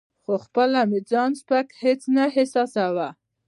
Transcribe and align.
خو 0.23 0.33
خپله 0.45 0.79
مې 0.89 0.99
ځان 1.09 1.31
سپک 1.39 1.67
هیڅ 1.81 2.01
نه 2.15 2.23
احساساوه. 2.37 3.07